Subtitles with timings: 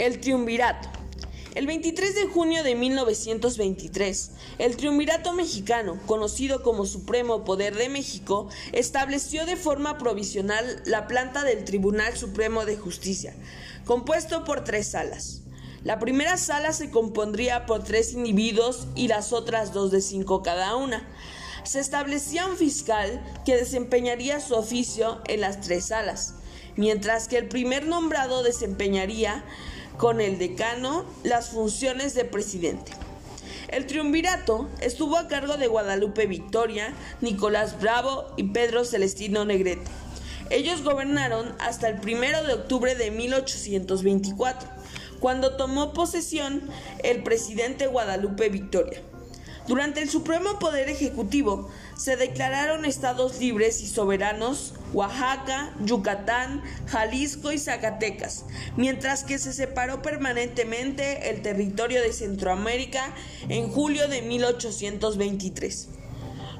[0.00, 0.88] El Triunvirato.
[1.54, 8.48] El 23 de junio de 1923, el Triunvirato mexicano, conocido como Supremo Poder de México,
[8.72, 13.36] estableció de forma provisional la planta del Tribunal Supremo de Justicia,
[13.84, 15.42] compuesto por tres salas.
[15.84, 20.74] La primera sala se compondría por tres individuos y las otras dos de cinco cada
[20.74, 21.08] una.
[21.62, 26.34] Se establecía un fiscal que desempeñaría su oficio en las tres salas,
[26.74, 29.44] mientras que el primer nombrado desempeñaría
[29.98, 32.92] con el decano las funciones de presidente.
[33.68, 39.90] El triunvirato estuvo a cargo de Guadalupe Victoria, Nicolás Bravo y Pedro Celestino Negrete.
[40.50, 44.68] Ellos gobernaron hasta el 1 de octubre de 1824,
[45.18, 46.62] cuando tomó posesión
[47.02, 49.00] el presidente Guadalupe Victoria.
[49.66, 57.58] Durante el Supremo Poder Ejecutivo se declararon estados libres y soberanos Oaxaca, Yucatán, Jalisco y
[57.58, 58.44] Zacatecas,
[58.76, 63.14] mientras que se separó permanentemente el territorio de Centroamérica
[63.48, 65.88] en julio de 1823.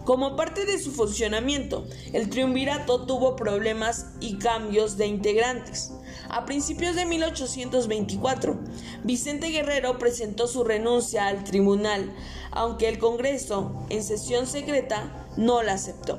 [0.05, 5.93] Como parte de su funcionamiento, el triunvirato tuvo problemas y cambios de integrantes.
[6.29, 8.59] A principios de 1824,
[9.03, 12.15] Vicente Guerrero presentó su renuncia al tribunal,
[12.51, 16.19] aunque el Congreso, en sesión secreta, no la aceptó.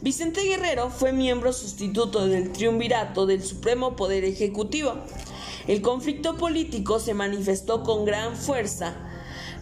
[0.00, 4.94] Vicente Guerrero fue miembro sustituto del triunvirato del Supremo Poder Ejecutivo.
[5.66, 8.94] El conflicto político se manifestó con gran fuerza.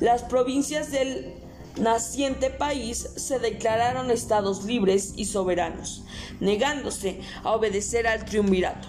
[0.01, 1.43] Las provincias del
[1.77, 6.05] naciente país se declararon estados libres y soberanos,
[6.41, 8.89] negándose a obedecer al triunvirato.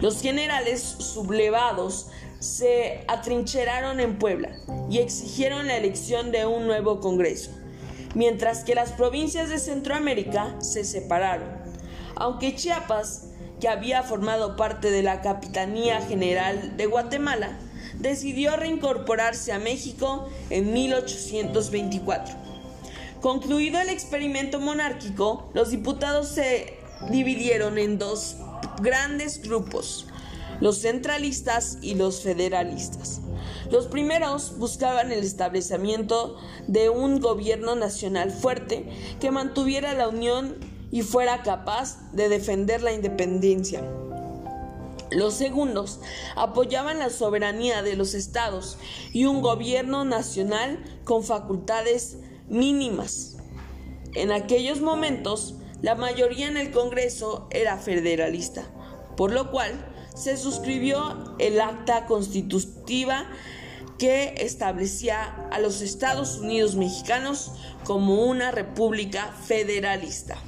[0.00, 2.08] Los generales sublevados
[2.40, 4.56] se atrincheraron en Puebla
[4.90, 7.50] y exigieron la elección de un nuevo Congreso,
[8.14, 11.48] mientras que las provincias de Centroamérica se separaron.
[12.16, 13.28] Aunque Chiapas,
[13.60, 17.58] que había formado parte de la Capitanía General de Guatemala,
[17.98, 22.34] decidió reincorporarse a México en 1824.
[23.20, 26.78] Concluido el experimento monárquico, los diputados se
[27.10, 28.36] dividieron en dos
[28.82, 30.06] grandes grupos,
[30.60, 33.20] los centralistas y los federalistas.
[33.70, 36.36] Los primeros buscaban el establecimiento
[36.66, 38.88] de un gobierno nacional fuerte
[39.20, 40.56] que mantuviera la unión
[40.90, 43.82] y fuera capaz de defender la independencia.
[45.14, 46.00] Los segundos
[46.34, 48.78] apoyaban la soberanía de los estados
[49.12, 52.16] y un gobierno nacional con facultades
[52.48, 53.36] mínimas.
[54.14, 58.64] En aquellos momentos, la mayoría en el Congreso era federalista,
[59.16, 59.72] por lo cual
[60.16, 63.28] se suscribió el acta constitutiva
[63.98, 67.52] que establecía a los Estados Unidos mexicanos
[67.84, 70.38] como una república federalista.